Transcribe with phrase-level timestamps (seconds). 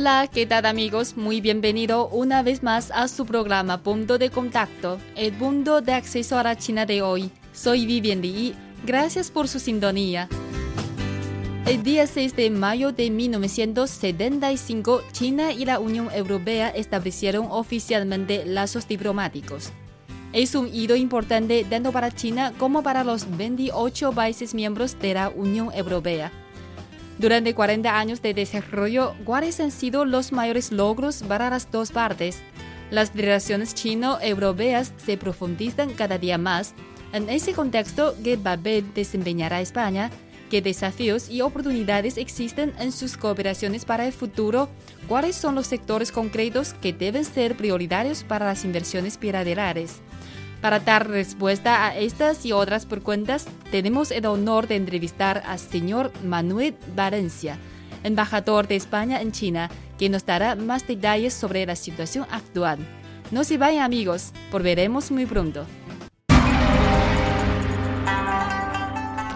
[0.00, 1.16] Hola, ¿qué tal amigos?
[1.16, 6.38] Muy bienvenido una vez más a su programa Punto de Contacto, el punto de acceso
[6.38, 7.32] a la China de hoy.
[7.52, 8.54] Soy Vivian Li.
[8.86, 10.28] Gracias por su sintonía.
[11.66, 18.86] El día 6 de mayo de 1975, China y la Unión Europea establecieron oficialmente lazos
[18.86, 19.72] diplomáticos.
[20.32, 25.28] Es un hito importante tanto para China como para los 28 países miembros de la
[25.28, 26.30] Unión Europea.
[27.18, 32.38] Durante 40 años de desarrollo, ¿cuáles han sido los mayores logros para las dos partes?
[32.92, 36.74] Las relaciones chino-europeas se profundizan cada día más.
[37.12, 40.10] En ese contexto, ¿qué papel desempeñará España?
[40.48, 44.68] ¿Qué desafíos y oportunidades existen en sus cooperaciones para el futuro?
[45.08, 50.00] ¿Cuáles son los sectores concretos que deben ser prioritarios para las inversiones bilaterales?
[50.60, 56.12] Para dar respuesta a estas y otras preguntas, tenemos el honor de entrevistar al señor
[56.24, 57.58] Manuel Valencia,
[58.02, 62.78] embajador de España en China, que nos dará más detalles sobre la situación actual.
[63.30, 65.64] No se vayan amigos, volveremos muy pronto.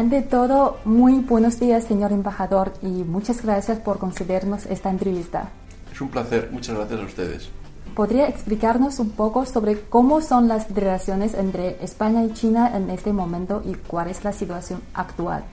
[0.00, 5.50] Ante todo, muy buenos días, señor embajador, y muchas gracias por concedernos esta entrevista.
[5.92, 7.50] Es un placer, muchas gracias a ustedes.
[7.94, 13.12] ¿Podría explicarnos un poco sobre cómo son las relaciones entre España y China en este
[13.12, 15.44] momento y cuál es la situación actual?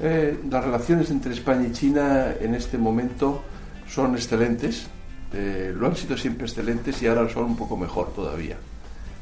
[0.00, 3.42] Eh, las relaciones entre España y China en este momento
[3.86, 4.88] son excelentes,
[5.32, 8.56] eh, lo han sido siempre excelentes y ahora son un poco mejor todavía,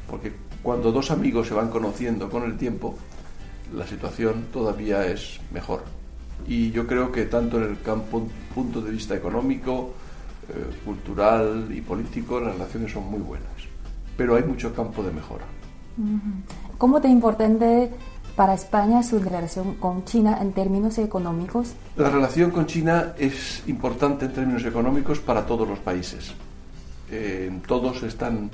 [0.09, 0.33] porque
[0.63, 2.95] cuando dos amigos se van conociendo con el tiempo,
[3.75, 5.83] la situación todavía es mejor.
[6.47, 9.93] Y yo creo que tanto en el campo, punto de vista económico,
[10.49, 13.49] eh, cultural y político, las relaciones son muy buenas.
[14.17, 15.45] Pero hay mucho campo de mejora.
[16.77, 17.91] ¿Cómo de importante
[18.35, 21.73] para España su relación con China en términos económicos?
[21.95, 26.33] La relación con China es importante en términos económicos para todos los países.
[27.09, 28.49] Eh, todos están,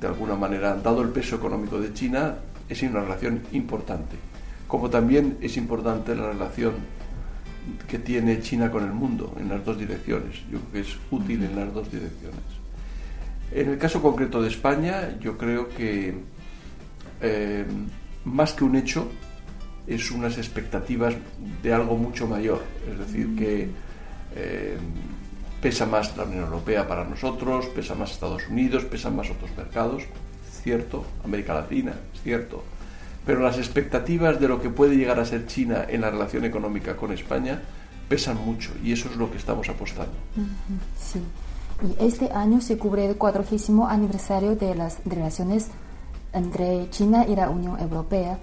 [0.00, 2.36] de alguna manera, dado el peso económico de China,
[2.68, 4.16] es una relación importante
[4.68, 6.74] como también es importante la relación
[7.88, 10.36] que tiene China con el mundo en las dos direcciones.
[10.50, 12.40] Yo creo que es útil en las dos direcciones.
[13.50, 16.14] En el caso concreto de España, yo creo que
[17.22, 17.64] eh,
[18.24, 19.08] más que un hecho,
[19.86, 21.14] es unas expectativas
[21.62, 22.62] de algo mucho mayor.
[22.90, 23.70] Es decir, que
[24.36, 24.76] eh,
[25.62, 30.02] pesa más la Unión Europea para nosotros, pesa más Estados Unidos, pesan más otros mercados,
[30.62, 32.62] cierto, América Latina, es cierto
[33.24, 36.96] pero las expectativas de lo que puede llegar a ser China en la relación económica
[36.96, 37.60] con España
[38.08, 40.12] pesan mucho y eso es lo que estamos apostando.
[40.98, 41.20] Sí.
[41.82, 45.68] Y este año se cubre el cuadragésimo aniversario de las relaciones
[46.32, 48.38] entre China y la Unión Europea.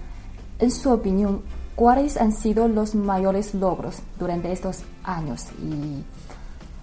[0.58, 1.42] En su opinión,
[1.74, 6.02] ¿cuáles han sido los mayores logros durante estos años y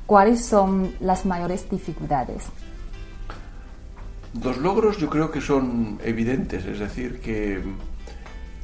[0.06, 2.44] cuáles son las mayores dificultades?
[4.42, 7.62] Los logros yo creo que son evidentes, es decir, que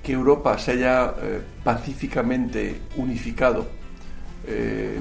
[0.01, 3.67] que Europa se haya eh, pacíficamente unificado
[4.47, 4.99] eh,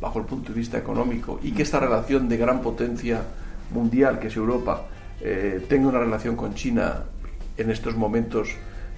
[0.00, 3.22] bajo el punto de vista económico y que esta relación de gran potencia
[3.72, 4.86] mundial que es Europa
[5.20, 7.04] eh, tenga una relación con China
[7.56, 8.48] en estos momentos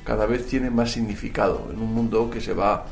[0.05, 2.87] cada vez tiene más significado en un mundo que se va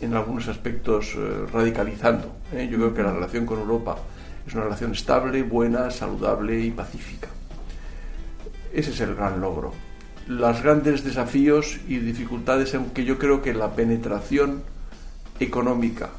[0.00, 1.16] en algunos aspectos
[1.52, 2.36] radicalizando.
[2.52, 3.96] Yo creo que la relación con Europa
[4.48, 7.28] es una relación estable, buena, saludable y pacífica.
[8.72, 9.72] Ese es el gran logro
[10.28, 14.62] los grandes desafíos y dificultades, aunque yo creo que la penetración
[15.40, 16.10] económica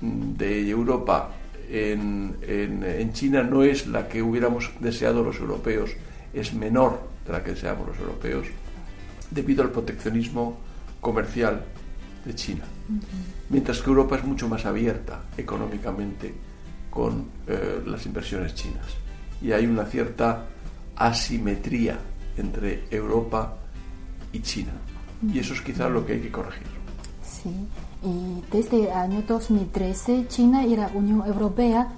[0.00, 1.30] de Europa
[1.68, 5.90] en, en, China no es la que hubiéramos deseado los europeos,
[6.32, 8.46] es menor de la que deseamos los europeos,
[9.30, 10.58] debido al proteccionismo
[11.00, 11.64] comercial
[12.24, 12.64] de China.
[13.48, 16.32] Mientras que Europa es mucho más abierta económicamente
[16.94, 18.86] con eh, las inversiones chinas.
[19.42, 20.46] Y hay una cierta
[20.96, 21.98] asimetría
[22.36, 23.56] entre Europa
[24.32, 24.72] y China.
[25.32, 26.66] Y eso es quizás lo que hay que corregir.
[27.22, 27.50] Sí,
[28.02, 31.88] y desde el año 2013 China y la Unión Europea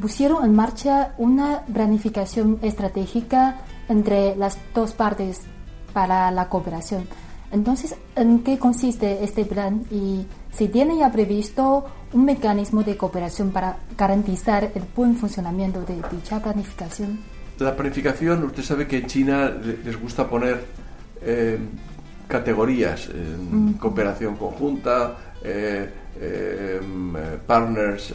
[0.00, 5.42] pusieron en marcha una planificación estratégica entre las dos partes
[5.92, 7.06] para la cooperación.
[7.50, 13.50] Entonces, ¿en qué consiste este plan y si tiene ya previsto un mecanismo de cooperación
[13.50, 17.18] para garantizar el buen funcionamiento de dicha planificación?
[17.58, 19.50] La planificación, usted sabe que en China
[19.84, 20.62] les gusta poner
[21.22, 21.58] eh,
[22.28, 25.90] categorías, en cooperación conjunta, eh,
[26.20, 26.80] eh,
[27.46, 28.14] partners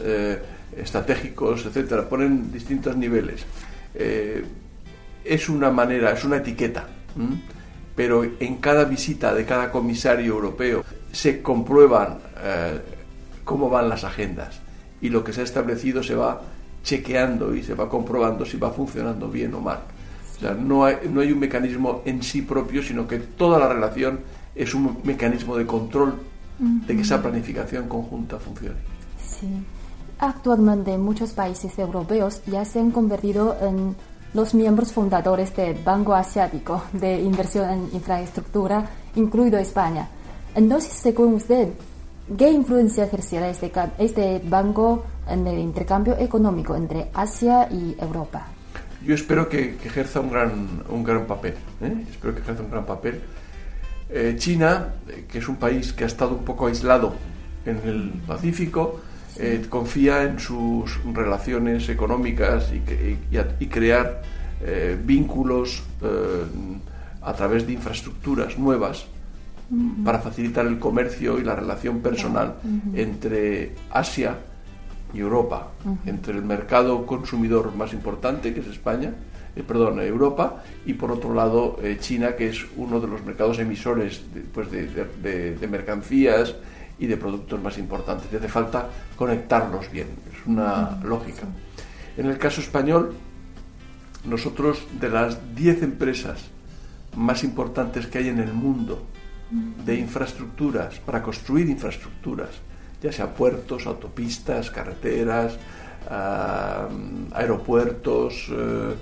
[0.76, 2.08] estratégicos, etcétera.
[2.08, 3.44] Ponen distintos niveles.
[5.24, 6.86] es una manera, es una etiqueta
[7.94, 12.80] pero en cada visita de cada comisario europeo se comprueban eh,
[13.44, 14.60] cómo van las agendas
[15.00, 16.40] y lo que se ha establecido se va
[16.82, 19.80] chequeando y se va comprobando si va funcionando bien o mal.
[20.36, 23.68] O sea, no hay, no hay un mecanismo en sí propio, sino que toda la
[23.68, 24.20] relación
[24.54, 26.14] es un mecanismo de control
[26.58, 28.76] de que esa planificación conjunta funcione.
[29.18, 29.48] Sí.
[30.18, 33.96] Actualmente muchos países europeos ya se han convertido en
[34.34, 38.84] los miembros fundadores del Banco Asiático de Inversión en Infraestructura,
[39.14, 40.08] incluido España.
[40.54, 41.68] Entonces, según usted,
[42.36, 48.48] ¿qué influencia ejercerá este, este banco en el intercambio económico entre Asia y Europa?
[49.04, 51.54] Yo espero que, ejerza un gran, un gran papel.
[51.80, 52.04] ¿eh?
[52.10, 53.20] Espero que ejerza un gran papel.
[54.10, 57.14] Eh, China, eh, que es un país que ha estado un poco aislado
[57.64, 59.00] en el Pacífico,
[59.36, 64.22] eh, confía en sus relaciones económicas y, crear
[64.60, 66.44] eh, vínculos eh,
[67.20, 69.06] a través de infraestructuras nuevas
[70.04, 72.56] para facilitar el comercio y la relación personal
[72.94, 74.36] entre Asia
[75.12, 75.70] y Europa,
[76.06, 79.14] entre el mercado consumidor más importante, que es España,
[79.66, 84.22] perdón, Europa, y por otro lado China, que es uno de los mercados emisores
[84.52, 86.54] pues, de mercancías
[86.98, 88.28] y de productos más importantes.
[88.32, 91.42] Y hace falta conectarlos bien, es una lógica.
[92.16, 93.14] En el caso español,
[94.24, 96.44] nosotros de las 10 empresas
[97.16, 99.06] más importantes que hay en el mundo
[99.84, 102.50] de infraestructuras, para construir infraestructuras,
[103.02, 105.56] ya sea puertos, autopistas, carreteras,
[106.10, 106.88] ah,
[107.32, 108.94] aeropuertos, eh,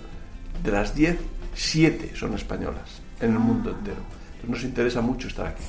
[0.62, 1.18] de las 10,
[1.54, 4.21] 7 son españolas en el mundo entero.
[4.48, 5.62] Nos interesa mucho estar aquí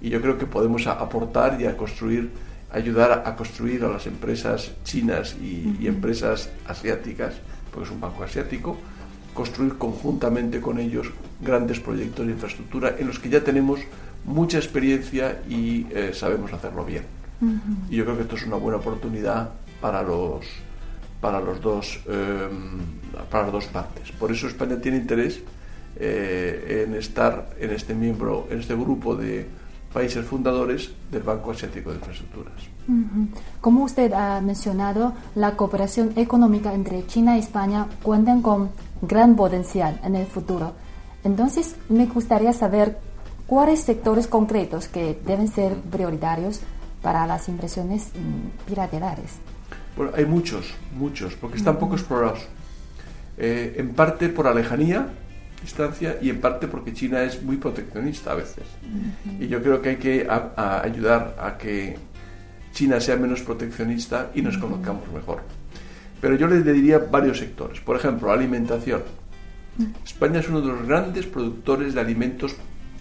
[0.00, 2.30] y yo creo que podemos aportar y a construir,
[2.72, 7.34] ayudar a construir a las empresas chinas y, empresas asiáticas,
[7.70, 8.76] porque es un banco asiático,
[9.34, 13.80] construir conjuntamente con ellos grandes proyectos de infraestructura en los que ya tenemos
[14.24, 17.04] mucha experiencia y eh, sabemos hacerlo bien.
[17.88, 19.50] Y yo creo que esto es una buena oportunidad
[19.80, 20.44] para los
[21.22, 22.80] para los dos em,
[23.30, 24.12] para las dos partes.
[24.12, 25.40] Por eso España tiene interés
[25.96, 29.46] eh, en estar en este miembro, en este grupo de
[29.92, 32.54] países fundadores del Banco Asiático de Infraestructuras.
[33.60, 38.70] Como usted ha mencionado, la cooperación económica entre China y España cuentan con
[39.02, 40.74] gran potencial en el futuro.
[41.24, 42.98] Entonces, me gustaría saber
[43.46, 46.60] cuáles sectores concretos que deben ser prioritarios
[47.02, 48.10] para las inversiones
[48.68, 49.38] bilaterales.
[49.96, 52.46] Bueno, hay muchos, muchos, porque están poco explorados.
[53.36, 55.08] Eh, en parte por la lejanía,
[55.62, 58.64] distancia y en parte porque China es muy proteccionista a veces.
[59.38, 61.96] Y yo creo que hay que ayudar a que
[62.72, 65.42] China sea menos proteccionista y nos conozcamos mejor.
[66.20, 67.80] Pero yo le diría varios sectores.
[67.80, 69.02] Por ejemplo, alimentación.
[70.04, 72.54] España es uno de los grandes productores de alimentos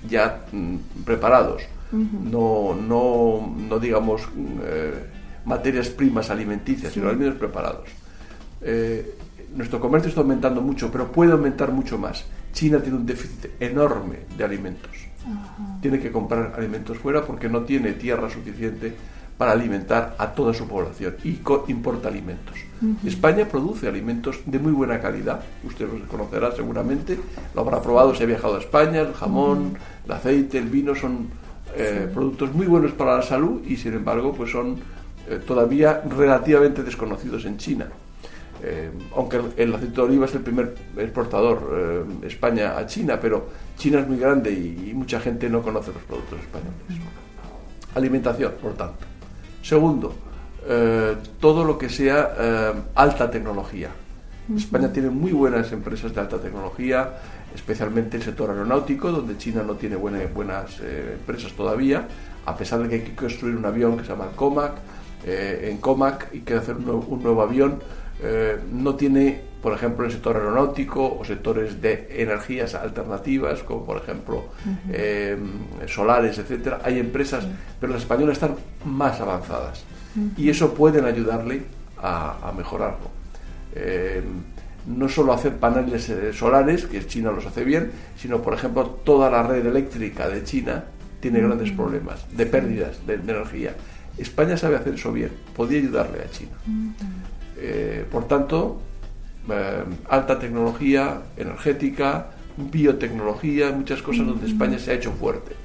[0.07, 1.63] ya mm, preparados.
[1.91, 4.21] no, no, no, digamos
[4.63, 4.93] eh,
[5.45, 7.89] materias primas alimenticias, sino alimentos preparados.
[8.61, 9.15] Eh,
[9.55, 12.23] nuestro comercio está aumentando mucho, pero puede aumentar mucho más.
[12.53, 14.91] China tiene un déficit enorme de alimentos.
[15.81, 18.93] Tiene que comprar alimentos fuera porque no tiene tierra suficiente
[19.37, 21.39] para alimentar a toda su población y
[21.69, 22.57] importa alimentos.
[23.05, 27.17] España produce alimentos de muy buena calidad, usted los conocerá seguramente,
[27.55, 31.29] lo habrá probado si ha viajado a España, el jamón, el aceite, el vino son
[31.73, 34.77] eh, productos muy buenos para la salud y sin embargo pues son
[35.29, 37.87] eh, todavía relativamente desconocidos en China.
[38.61, 43.47] Eh, aunque el, aceite de oliva es el primer exportador eh, España a China, pero
[43.77, 46.73] China es muy grande y, mucha gente no conoce los productos españoles.
[47.95, 49.05] Alimentación, por tanto.
[49.61, 50.13] Segundo,
[50.67, 53.89] eh, todo lo que sea alta tecnología.
[54.55, 57.17] España tiene muy buenas empresas de alta tecnología,
[57.55, 62.07] especialmente el sector aeronáutico, donde China no tiene buenas empresas todavía,
[62.45, 64.73] a pesar de que hay que construir un avión que se llama COMAC,
[65.25, 67.79] en COMAC y que hacer un nuevo avión,
[68.21, 73.97] eh, no tiene por ejemplo, el sector aeronáutico o sectores de energías alternativas, como por
[73.97, 74.45] ejemplo
[74.89, 75.37] eh,
[75.87, 76.79] solares, etcétera.
[76.83, 77.45] Hay empresas,
[77.79, 79.83] pero las españolas están más avanzadas
[80.37, 81.63] y eso pueden ayudarle
[81.97, 83.11] a, mejorarlo.
[83.75, 84.23] Eh,
[84.87, 89.43] no solo hacer paneles solares, que China los hace bien, sino, por ejemplo, toda la
[89.43, 90.85] red eléctrica de China
[91.19, 93.75] tiene grandes problemas de pérdidas de, energía.
[94.17, 96.51] España sabe hacer eso bien, podría ayudarle a China.
[98.11, 98.81] Por tanto,
[99.49, 105.55] eh, alta tecnología energética, biotecnología, muchas cosas donde España se ha hecho fuerte.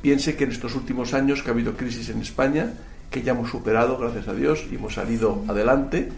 [0.00, 2.72] Piense que en estos últimos años que ha habido crisis en España,
[3.10, 6.08] que ya hemos superado, gracias a Dios, y hemos salido adelante,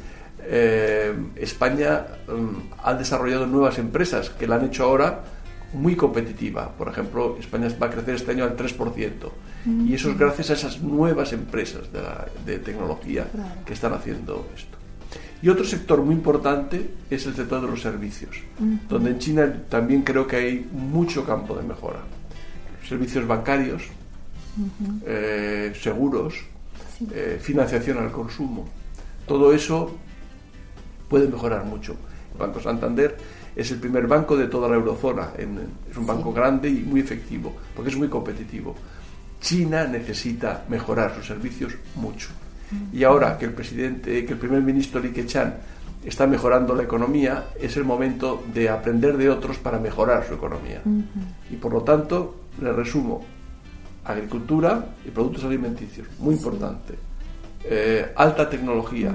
[0.44, 5.24] eh, España mm, ha desarrollado nuevas empresas que la han hecho ahora
[5.72, 6.70] muy competitiva.
[6.76, 9.32] Por ejemplo, España va a crecer este año al 3%.
[9.86, 11.84] Y eso es gracias a esas nuevas empresas
[12.44, 13.26] de, tecnología
[13.64, 14.81] que están haciendo esto.
[15.42, 18.36] Y otro sector muy importante es el sector de los servicios,
[18.88, 21.98] donde en China también creo que hay mucho campo de mejora.
[22.88, 23.82] Servicios bancarios,
[25.04, 26.34] eh, seguros,
[27.12, 28.68] eh, financiación al consumo.
[29.26, 29.96] Todo eso
[31.08, 31.96] puede mejorar mucho.
[32.32, 33.16] El Banco Santander
[33.56, 35.30] es el primer banco de toda la eurozona.
[35.36, 38.76] es un banco grande y muy efectivo, porque es muy competitivo.
[39.40, 42.28] China necesita mejorar sus servicios mucho.
[42.92, 45.54] Y ahora que el presidente, que el primer ministro Li Keqiang
[46.04, 50.82] está mejorando la economía, es el momento de aprender de otros para mejorar su economía.
[51.50, 53.24] Y por lo tanto, le resumo,
[54.04, 56.94] agricultura y productos alimenticios, muy importante.
[57.64, 59.12] Eh, alta tecnología.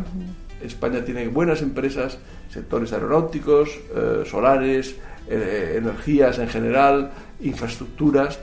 [0.63, 2.17] España tiene buenas empresas,
[2.49, 4.95] sectores aeronáuticos, eh, solares,
[5.29, 7.11] eh, energías en general,
[7.41, 8.39] infraestructuras.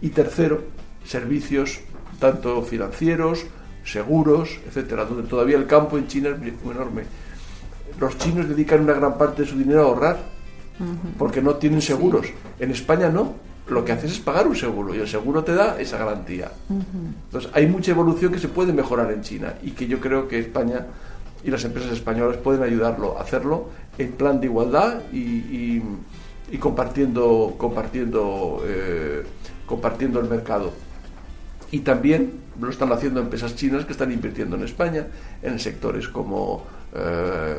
[0.00, 0.62] Y tercero,
[1.04, 1.80] servicios
[2.22, 3.44] tanto financieros,
[3.84, 7.02] seguros, etcétera, donde todavía el campo en China es muy enorme.
[8.00, 10.18] Los chinos dedican una gran parte de su dinero a ahorrar
[11.18, 12.26] porque no tienen seguros.
[12.58, 13.34] En España no.
[13.68, 16.50] Lo que haces es pagar un seguro y el seguro te da esa garantía.
[16.68, 20.40] Entonces hay mucha evolución que se puede mejorar en China y que yo creo que
[20.40, 20.86] España
[21.44, 25.80] y las empresas españolas pueden ayudarlo a hacerlo en plan de igualdad y,
[26.58, 29.22] compartiendo compartiendo eh,
[29.64, 30.72] compartiendo el mercado
[31.72, 35.06] y también lo están haciendo empresas chinas que están invirtiendo en España
[35.42, 36.64] en sectores como
[36.94, 37.56] eh,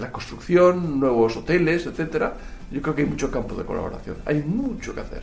[0.00, 2.34] la construcción, nuevos hoteles, etcétera.
[2.70, 4.16] Yo creo que hay mucho campo de colaboración.
[4.24, 5.22] Hay mucho que hacer.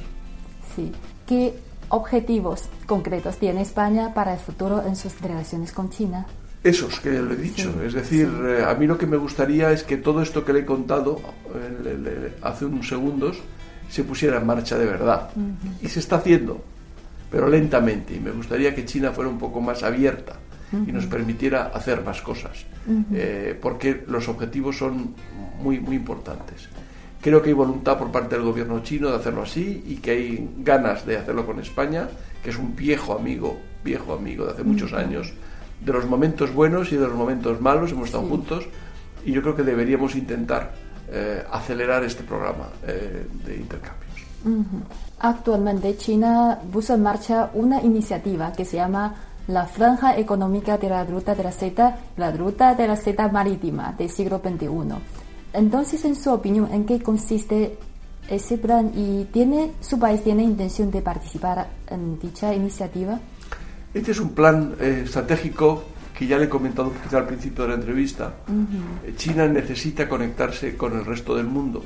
[0.75, 0.91] Sí.
[1.25, 1.55] ¿Qué
[1.89, 6.27] objetivos concretos tiene España para el futuro en sus relaciones con China?
[6.63, 7.73] Esos que ya lo he dicho.
[7.83, 10.59] es decir, eh, a mí lo que me gustaría es que todo esto que le
[10.59, 11.19] he contado
[12.43, 13.39] hace unos segundos
[13.89, 15.31] se pusiera en marcha de verdad.
[15.81, 16.61] Y se está haciendo
[17.29, 18.15] pero lentamente.
[18.15, 20.33] Y me gustaría que China fuera un poco más abierta
[20.71, 22.65] y nos permitiera hacer más cosas,
[23.13, 25.15] eh, porque los objetivos son
[25.61, 26.69] muy, muy importantes.
[27.21, 30.49] Creo que hay voluntad por parte del gobierno chino de hacerlo así y que hay
[30.59, 32.07] ganas de hacerlo con España,
[32.43, 35.33] que es un viejo amigo, viejo amigo de hace muchos años,
[35.83, 38.65] de los momentos buenos y de los momentos malos, hemos estado juntos
[39.25, 40.73] y yo creo que deberíamos intentar
[41.11, 44.08] eh, acelerar este programa eh, de intercambio.
[45.19, 49.15] Actualmente China puso en marcha una iniciativa que se llama
[49.47, 53.93] la Franja Económica de la Ruta de la Seda, la Ruta de la Seda Marítima
[53.97, 54.67] del siglo XXI.
[55.53, 57.77] Entonces, en su opinión, ¿en qué consiste
[58.29, 63.19] ese plan y tiene su país tiene intención de participar en dicha iniciativa?
[63.91, 65.83] Este es un plan eh, estratégico
[66.15, 68.33] que ya le he comentado al principio de la entrevista.
[69.15, 71.81] China necesita conectarse con el resto del mundo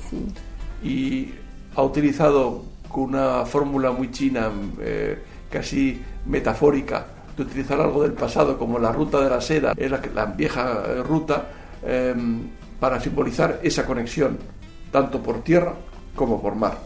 [0.84, 1.30] y
[1.76, 4.50] ha utilizado con una fórmula muy china,
[4.80, 5.18] eh,
[5.50, 10.02] casi metafórica, de utilizar algo del pasado como la ruta de la seda, es la,
[10.14, 11.48] la vieja eh, ruta,
[11.84, 12.42] em,
[12.80, 14.38] para simbolizar esa conexión,
[14.92, 15.74] tanto por tierra
[16.16, 16.78] como por mar.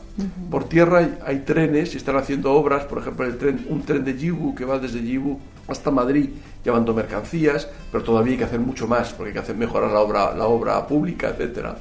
[0.49, 4.17] Por tierra hay, trenes y están haciendo obras, por ejemplo, el tren, un tren de
[4.17, 6.29] Yiwu que va desde Yiwu hasta Madrid
[6.63, 9.99] llevando mercancías, pero todavía hay que hacer mucho más, porque hay que hacer mejorar la
[9.99, 11.77] obra, la obra pública, etcétera.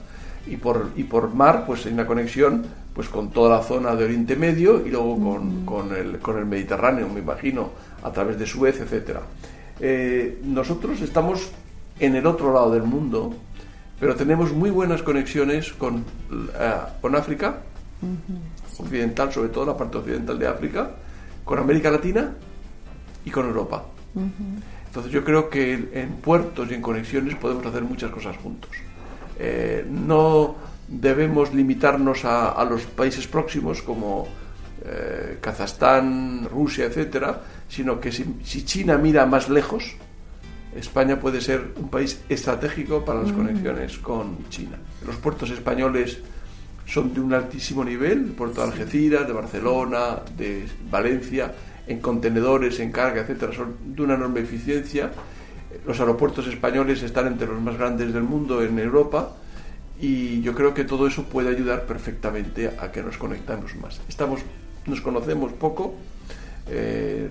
[0.46, 2.66] Y por, y por mar, pues hay una conexión
[2.96, 5.18] pues con toda la zona de Oriente Medio y luego
[5.66, 7.72] con, el, con el Mediterráneo, me imagino,
[8.02, 9.18] a través de Suez, etc.
[9.78, 11.50] Eh, nosotros estamos
[12.00, 13.34] en el otro lado del mundo,
[14.00, 16.06] pero tenemos muy buenas conexiones con,
[16.58, 17.58] eh, con África,
[18.78, 20.90] occidental, sobre todo la parte occidental de África,
[21.44, 22.32] con América Latina
[23.26, 23.84] y con Europa.
[24.86, 28.70] Entonces yo creo que en puertos y en conexiones podemos hacer muchas cosas juntos.
[29.38, 30.56] Eh, no
[30.88, 34.28] debemos limitarnos a, los países próximos como
[34.84, 38.24] eh, Kazajstán, Rusia, etcétera, sino que si,
[38.64, 39.96] China mira más lejos,
[40.74, 44.76] España puede ser un país estratégico para las conexiones con China.
[45.06, 46.18] Los puertos españoles
[46.84, 51.52] son de un altísimo nivel, el puerto de Algeciras, de Barcelona, de Valencia,
[51.86, 55.10] en contenedores, en carga, etcétera, son de una enorme eficiencia.
[55.86, 59.36] Los aeropuertos españoles están entre los más grandes del mundo en Europa
[60.00, 64.00] y yo creo que todo eso puede ayudar perfectamente a que nos conectemos más.
[64.08, 64.40] Estamos,
[64.86, 65.94] nos conocemos poco,
[66.68, 67.28] eh,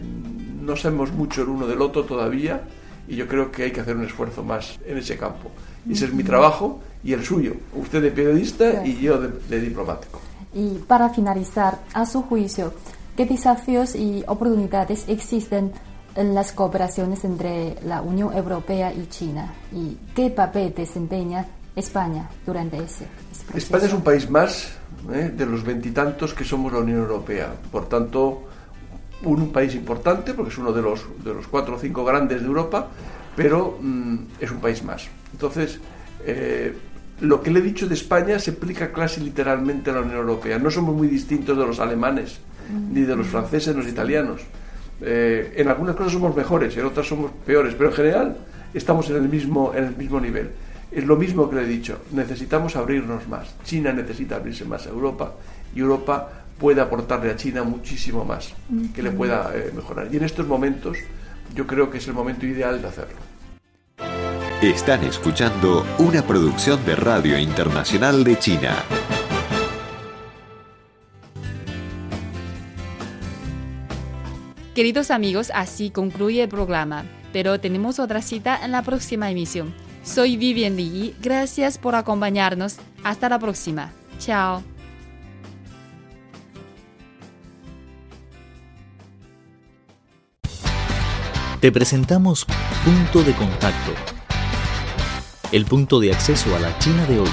[0.61, 2.63] no sabemos mucho el uno del otro todavía
[3.07, 5.51] y yo creo que hay que hacer un esfuerzo más en ese campo.
[5.89, 7.53] Ese es mi trabajo y el suyo.
[7.75, 10.19] Usted de periodista y yo de, diplomático.
[10.53, 12.73] Y para finalizar, a su juicio,
[13.15, 15.71] ¿qué desafíos y oportunidades existen
[16.15, 19.53] en las cooperaciones entre la Unión Europea y China?
[19.71, 23.05] ¿Y qué papel desempeña España durante ese,
[23.45, 23.57] proceso?
[23.57, 24.73] España es un país más
[25.13, 25.31] ¿eh?
[25.35, 27.53] de los veintitantos que somos la Unión Europea.
[27.71, 28.43] Por tanto,
[29.23, 32.47] un, país importante, porque es uno de los, de los cuatro o cinco grandes de
[32.47, 32.87] Europa,
[33.35, 35.07] pero mm, es un país más.
[35.33, 35.79] Entonces,
[36.25, 36.73] eh,
[37.21, 40.59] lo que le he dicho de España se aplica casi literalmente a la Unión Europea.
[40.59, 42.39] No somos muy distintos de los alemanes,
[42.91, 44.41] ni de los franceses, ni los italianos.
[45.01, 48.37] Eh, en algunas cosas somos mejores, en otras somos peores, pero en general
[48.73, 50.49] estamos en el mismo, en el mismo nivel.
[50.91, 53.53] Es lo mismo que le he dicho, necesitamos abrirnos más.
[53.63, 55.33] China necesita abrirse más a Europa
[55.75, 58.53] y Europa puede aportarle a China muchísimo más
[58.93, 60.07] que le pueda eh, mejorar.
[60.11, 60.97] Y en estos momentos
[61.53, 63.17] yo creo que es el momento ideal de hacerlo.
[64.61, 68.75] Están escuchando una producción de Radio Internacional de China.
[74.73, 79.73] Queridos amigos, así concluye el programa, pero tenemos otra cita en la próxima emisión.
[80.05, 82.77] Soy Vivian Li, gracias por acompañarnos.
[83.03, 83.91] Hasta la próxima.
[84.19, 84.63] Chao.
[91.59, 92.45] Te presentamos
[92.83, 93.91] Punto de Contacto,
[95.51, 97.29] el punto de acceso a la China de hoy.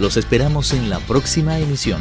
[0.00, 2.00] Los esperamos en la próxima emisión.